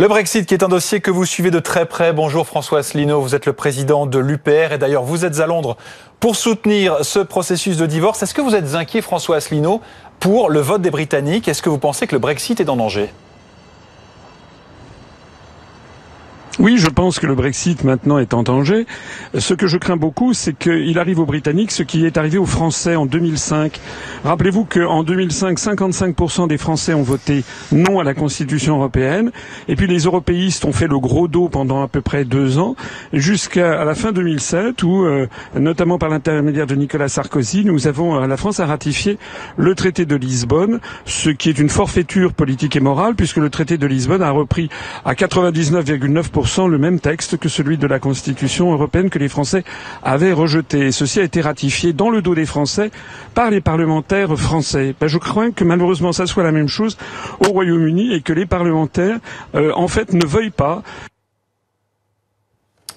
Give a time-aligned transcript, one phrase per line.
[0.00, 2.12] Le Brexit qui est un dossier que vous suivez de très près.
[2.12, 5.76] Bonjour François Asselineau, vous êtes le président de l'UPR et d'ailleurs vous êtes à Londres
[6.20, 8.22] pour soutenir ce processus de divorce.
[8.22, 9.80] Est-ce que vous êtes inquiet François Asselineau
[10.20, 11.48] pour le vote des Britanniques?
[11.48, 13.10] Est-ce que vous pensez que le Brexit est en danger?
[16.60, 18.84] Oui, je pense que le Brexit maintenant est en danger.
[19.38, 22.46] Ce que je crains beaucoup, c'est qu'il arrive aux Britanniques ce qui est arrivé aux
[22.46, 23.78] Français en 2005.
[24.24, 29.30] Rappelez-vous qu'en 2005, 55% des Français ont voté non à la Constitution européenne.
[29.68, 32.74] Et puis les européistes ont fait le gros dos pendant à peu près deux ans,
[33.12, 38.26] jusqu'à la fin 2007, où, euh, notamment par l'intermédiaire de Nicolas Sarkozy, nous avons, euh,
[38.26, 39.16] la France a ratifié
[39.56, 43.78] le traité de Lisbonne, ce qui est une forfaiture politique et morale, puisque le traité
[43.78, 44.70] de Lisbonne a repris
[45.04, 49.64] à 99,9% le même texte que celui de la Constitution européenne que les Français
[50.02, 50.90] avaient rejeté.
[50.92, 52.90] ceci a été ratifié dans le dos des Français
[53.34, 54.94] par les parlementaires français.
[54.98, 56.96] Ben, je crois que malheureusement ça soit la même chose
[57.40, 59.18] au Royaume-Uni et que les parlementaires,
[59.54, 60.82] euh, en fait, ne veuillent pas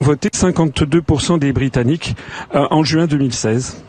[0.00, 2.16] voter 52% des Britanniques
[2.54, 3.82] euh, en juin 2016.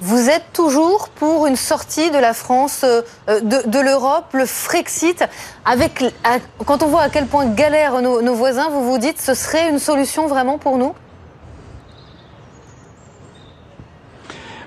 [0.00, 3.02] Vous êtes toujours pour une sortie de la France euh,
[3.40, 5.24] de, l'Europe, le Frexit.
[5.64, 6.04] Avec,
[6.66, 9.70] quand on voit à quel point galèrent nos, nos voisins, vous vous dites ce serait
[9.70, 10.94] une solution vraiment pour nous?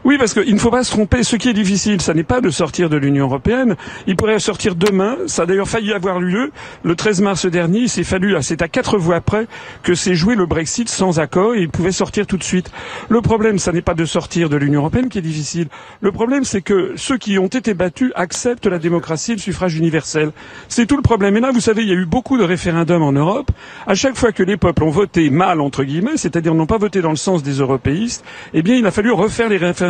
[0.06, 1.24] Oui, parce qu'il ne faut pas se tromper.
[1.24, 3.76] Ce qui est difficile, ça n'est pas de sortir de l'Union européenne.
[4.08, 5.18] Il pourrait sortir demain.
[5.28, 6.52] Ça a d'ailleurs failli avoir lieu
[6.84, 7.80] le 13 mars dernier.
[7.82, 9.48] Il s'est fallu, c'est à quatre voix près
[9.84, 12.72] que s'est joué le Brexit sans accord et il pouvait sortir tout de suite.
[13.10, 15.68] Le problème, ça n'est pas de sortir de l'Union européenne qui est difficile.
[16.00, 19.76] Le problème, c'est que ceux qui ont été battus acceptent la démocratie et le suffrage
[19.76, 20.32] universel.
[20.70, 21.36] C'est tout le problème.
[21.36, 23.52] Et là, vous savez, il y a eu beaucoup de référendums en Europe.
[23.86, 27.02] À chaque fois que les peuples ont voté mal, entre guillemets, c'est-à-dire n'ont pas voté
[27.02, 29.89] dans le sens des européistes, eh bien, il a fallu refaire les référendums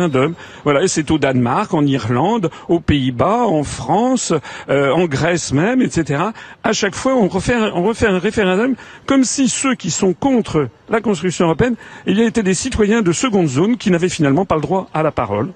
[0.64, 4.32] voilà, c'est au Danemark, en Irlande, aux Pays-Bas, en France,
[4.68, 6.22] euh, en Grèce même, etc.
[6.62, 8.74] À chaque fois, on refait, un, référendum
[9.06, 11.74] comme si ceux qui sont contre la construction européenne,
[12.06, 15.02] il y été des citoyens de seconde zone qui n'avaient finalement pas le droit à
[15.02, 15.50] la parole.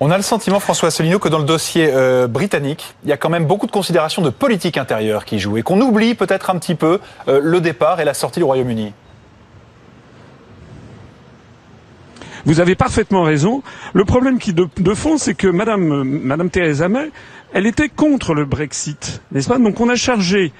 [0.00, 3.16] On a le sentiment, François Asselineau, que dans le dossier euh, britannique, il y a
[3.16, 6.58] quand même beaucoup de considérations de politique intérieure qui jouent et qu'on oublie peut-être un
[6.58, 6.98] petit peu
[7.28, 8.92] euh, le départ et la sortie du Royaume-Uni.
[12.44, 13.62] Vous avez parfaitement raison.
[13.92, 17.10] Le problème qui de, fond, c'est que Madame, Madame Theresa May,
[17.52, 19.58] elle était contre le Brexit, n'est-ce pas?
[19.58, 20.52] Donc on a chargé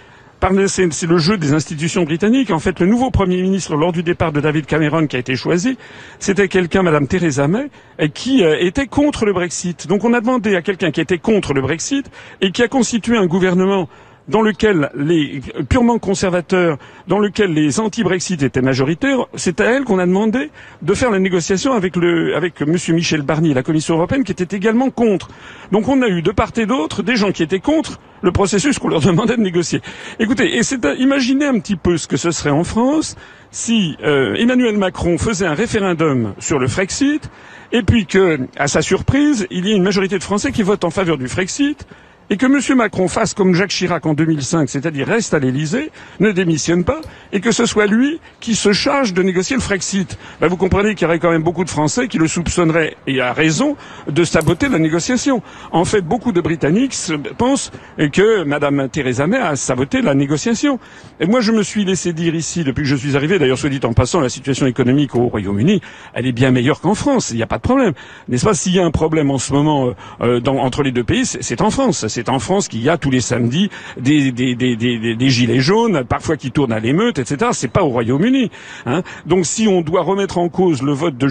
[0.67, 2.51] c'est le jeu des institutions britanniques.
[2.51, 5.37] En fait, le nouveau Premier ministre, lors du départ de David Cameron, qui a été
[5.37, 5.79] choisi,
[6.19, 7.71] c'était quelqu'un, Madame Theresa May,
[8.13, 9.87] qui euh, était contre le Brexit.
[9.87, 12.11] Donc on a demandé à quelqu'un qui était contre le Brexit
[12.43, 13.89] et qui a constitué un gouvernement
[14.29, 19.99] dans lequel les purement conservateurs, dans lequel les anti-Brexit étaient majoritaires, c'est à elle qu'on
[19.99, 20.51] a demandé
[20.83, 24.57] de faire la négociation avec le, avec Monsieur Michel Barnier, la Commission européenne, qui était
[24.57, 25.29] également contre.
[25.73, 28.79] Donc on a eu de part et d'autre des gens qui étaient contre le processus
[28.79, 29.81] qu'on leur demandait de négocier.
[30.19, 33.17] Écoutez, et c'est imaginez un petit peu ce que ce serait en France
[33.51, 37.31] si euh, Emmanuel Macron faisait un référendum sur le Frexit,
[37.71, 40.85] et puis que, à sa surprise, il y ait une majorité de Français qui votent
[40.85, 41.87] en faveur du Frexit,
[42.31, 42.77] et que M.
[42.77, 45.91] Macron fasse comme Jacques Chirac en 2005, c'est-à-dire reste à l'Élysée,
[46.21, 47.01] ne démissionne pas,
[47.33, 50.19] et que ce soit lui qui se charge de négocier le Frexit.
[50.41, 53.21] Ben, vous comprenez qu'il y aurait quand même beaucoup de Français qui le soupçonneraient, et
[53.21, 53.77] à raison,
[54.09, 55.43] de saboter la négociation.
[55.73, 56.97] En fait, beaucoup de Britanniques
[57.37, 57.71] pensent
[58.13, 60.79] que Mme Theresa May a saboté la négociation.
[61.21, 63.71] Et moi, je me suis laissé dire ici, depuis que je suis arrivé, d'ailleurs, soit
[63.71, 65.81] dit en passant, la situation économique au Royaume-Uni,
[66.15, 67.31] elle est bien meilleure qu'en France.
[67.31, 67.93] Il n'y a pas de problème.
[68.29, 71.05] N'est-ce pas S'il y a un problème en ce moment euh, dans, entre les deux
[71.05, 75.61] pays, c'est en France c'est en France qu'il y a tous les samedis des, gilets
[75.61, 77.51] jaunes, parfois qui tournent à l'émeute, etc.
[77.53, 78.51] C'est pas au Royaume-Uni.
[78.87, 79.03] Hein.
[79.27, 81.31] Donc si on doit remettre en cause le vote de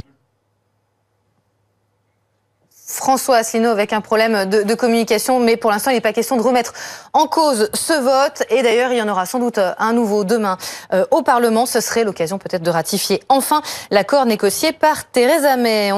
[2.93, 6.41] François Asselineau avec un problème de, communication, mais pour l'instant, il n'est pas question de
[6.41, 6.73] remettre
[7.13, 8.43] en cause ce vote.
[8.51, 10.57] Et d'ailleurs, il y en aura sans doute un nouveau demain
[10.93, 11.65] euh, au Parlement.
[11.65, 15.91] Ce serait l'occasion peut-être de ratifier enfin l'accord négocié par Theresa May.